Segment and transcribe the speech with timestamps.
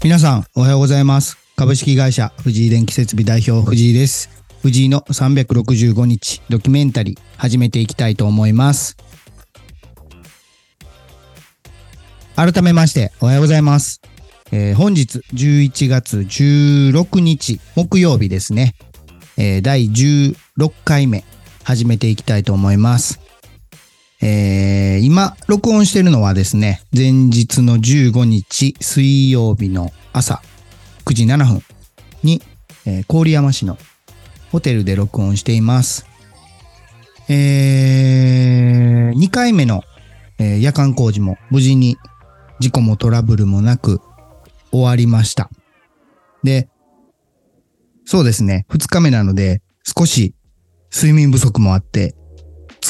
[0.00, 1.36] 皆さん、おはようございます。
[1.56, 4.30] 株式会社藤井電気設備代表藤井です。
[4.62, 8.96] 藤井の365日ドキュメンタリー始めていきたいと思います。
[12.36, 14.00] 改めまして、おはようございます。
[14.52, 18.76] えー本日11月16日木曜日ですね。
[19.36, 21.24] えー第16回目
[21.64, 23.18] 始めていきたいと思います。
[24.20, 30.42] えー今、録音してるのはですね、前日の15日水曜日の朝
[31.04, 31.62] 9時7分
[32.24, 32.42] に、
[32.84, 33.78] えー郡山市の
[34.50, 36.04] ホテルで録音しています。
[37.28, 39.84] え2回目の、
[40.38, 41.96] えー夜間工事も無事に
[42.58, 44.00] 事故もトラブルもなく
[44.72, 45.48] 終わりました。
[46.42, 46.68] で、
[48.04, 50.34] そうですね、2日目なので少し
[50.92, 52.16] 睡眠不足もあって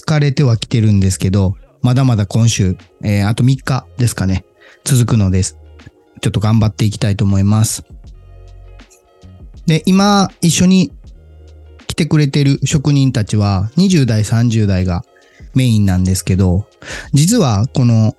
[0.09, 4.47] 疲れてはきてるんですけど、まだまだ今週、えーあと3日ですかね、
[4.83, 5.59] 続くのです。
[6.23, 7.85] ちょっと頑張っていきたいと思います。
[9.67, 10.93] で、今、一緒に
[11.87, 15.05] 来てくれてる職人たちは、20代、30代が
[15.55, 16.67] メインなんですけど、
[17.13, 18.17] 実はこの、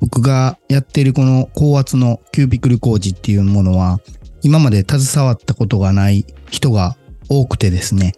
[0.00, 3.98] 僕がやってるこの高圧のキュービクル工事っていうものは、
[4.42, 6.96] 今まで携わったことがない人が
[7.28, 8.12] 多くてですね。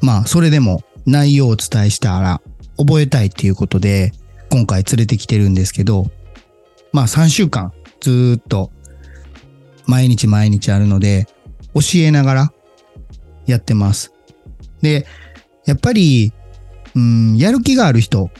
[0.00, 2.40] まあ、それでも内容をお伝えしたら
[2.78, 4.12] 覚えたいっていうことで、
[4.50, 6.10] 今回連れてきてるんですけど、
[6.92, 8.70] まあ3週間ずーっと
[9.86, 11.26] 毎日毎日あるので、
[11.74, 12.52] 教えながら
[13.46, 14.12] やってます。
[14.80, 15.06] で、
[15.66, 16.32] やっぱり、
[16.94, 18.30] うん、やる気がある人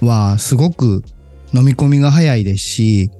[0.00, 1.04] はすごく
[1.54, 3.10] 飲み込みが早いですし、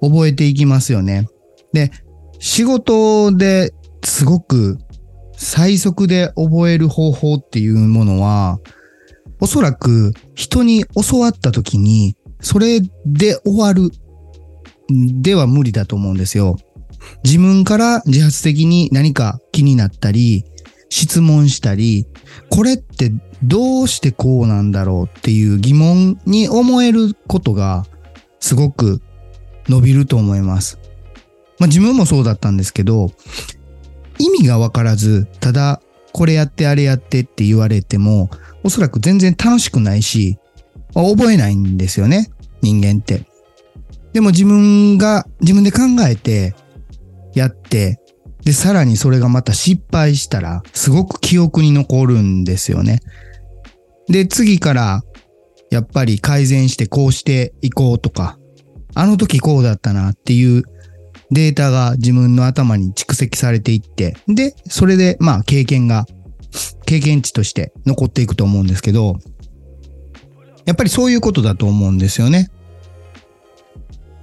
[0.00, 1.26] 覚えていきますよね。
[1.72, 1.90] で、
[2.38, 3.72] 仕事で
[4.04, 4.78] すごく
[5.36, 8.58] 最速で覚える方法っていうものは、
[9.40, 13.90] おそらく人に教わった時に、それで終わる
[14.88, 16.56] では無理だと思うんですよ。
[17.24, 20.44] 自分から自発的に何か気になったり、
[20.88, 22.06] 質問したり、
[22.50, 27.84] これってどうしてこうなんだろうっていう疑問に思えることが
[28.40, 29.02] すごく
[29.68, 30.78] 伸びると思います。
[31.58, 33.10] まあ自分もそうだったんですけど、
[34.18, 35.80] 意味がわからず、ただ
[36.12, 38.30] これやってあれやってって言われても、
[38.62, 40.38] おそらく全然楽しくないし、
[40.94, 42.30] 覚えないんですよね、
[42.62, 43.26] 人間って。
[44.12, 46.54] でも自分が、自分で考えて、
[47.34, 48.00] やって、
[48.44, 53.00] で、さらにそれがまた失敗したら、すごく記憶に残るんですよね。
[54.08, 55.02] で、次から、
[55.70, 58.38] やっぱり改善してこうしていこうとか、
[58.94, 60.62] あの時こうだったなっていう
[61.34, 66.06] データが自分の頭に蓄積されていって、で、それで、まあ経験が、
[66.86, 69.18] 経験値として残っていくと思うんですけど、
[70.64, 72.50] やっぱりそういうことだと思うんですよね。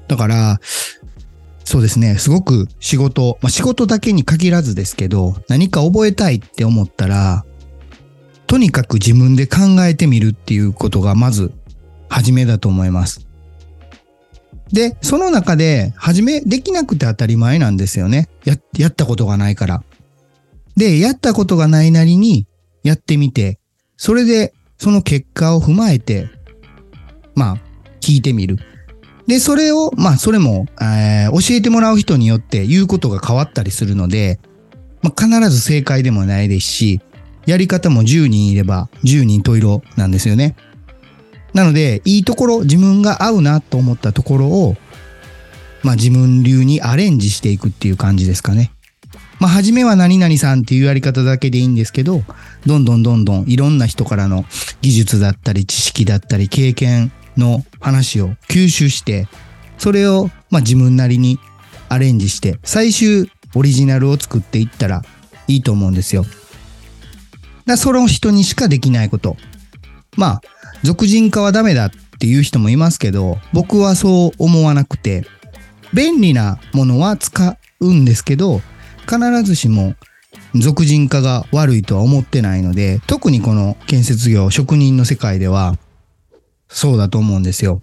[0.08, 0.60] だから、
[1.66, 7.46] そうですね、すごく仕事、まあ仕事だけに限らずですけど、何か覚えたいって思ったら、
[8.48, 11.52] とにかく自分で考えてみるっていうことがまず、
[12.10, 13.31] 初めだと思います。
[14.74, 18.30] で、その中で、初めできなくて当たり前なんですよね。
[18.46, 19.84] や、やったことがないから。
[20.78, 22.48] で、やったことがないなりに
[22.84, 23.60] やってみて、
[23.98, 26.30] それでその結果を踏まえて、
[27.36, 27.58] まあ、
[28.00, 28.58] 聞いてみる。
[29.28, 34.40] で、それを、まあ、それも、えー教えてもらう人によって言うことが変わったりするので、
[35.02, 37.02] まあ、必ず正解でもないですし、
[37.46, 40.56] やり方も10人いれば10人十色なんですよね。
[41.54, 44.78] なので、いいところ、自分が合うなと思ったところを、
[45.84, 48.72] まあ、自分流にアレンジしていくっていう感じですかね。
[49.40, 52.24] まあ、初めは何々さんっていうやり方だけでいいんですけど、
[52.66, 54.46] どんどんどんどんいろんな人からの
[54.82, 59.28] 技術だったり知識だったり経験の話を吸収して、
[59.80, 61.40] それをまあ自分なりに
[61.90, 65.02] アレンジして、最終オリジナルを作っていったら
[65.48, 66.24] いいと思うんですよ。
[67.66, 69.38] だその人にしかできないこと。
[70.18, 70.42] まあ、
[70.84, 75.26] 俗人化はダメだっていう人もいますけど、僕はそう思わなくて、
[75.94, 78.62] 便利なものは使うんですけど、
[79.08, 79.96] 必ずしも
[80.56, 85.78] 俗人化が悪いとは思ってないので、特にこの建設業、職人の世界では、
[86.68, 87.82] そうだと思うんですよ。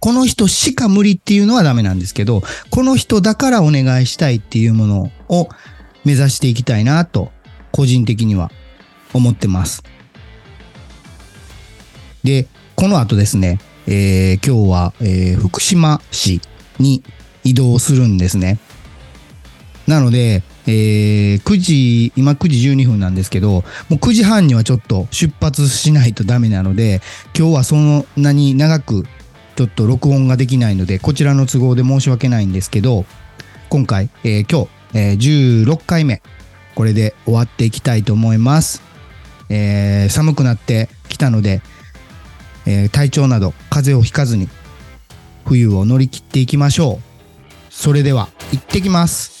[0.00, 5.48] この人しか無理っていうのはダメなんですけど、この人だからお願いしたいっていうものを
[6.04, 7.32] 目指していきたいなと、
[7.72, 8.50] 個人的には
[9.12, 9.82] 思ってます。
[12.24, 16.40] で、この後ですね、えー今日は、えー福島市
[16.78, 17.02] に
[17.44, 18.58] 移動するんですね。
[19.86, 27.00] なので、えー9時、今9時12分なんですけど、もう9時半にはちょっと出発しないとダメなので、
[27.36, 29.06] 今日はそんなに長く
[29.56, 33.06] ちょっと録音ができないので、こちらの都合で申し訳ないんですけど、
[33.70, 36.20] 今回、えー今日、えー16回目、
[36.74, 38.82] これで終わっていきたいと思います。
[39.48, 41.62] えー寒くなってきたので、
[42.68, 44.46] えー体調など風邪をひかずに
[45.46, 47.08] 冬を乗り切っていきましょう。
[47.70, 49.37] それでは、行ってきます。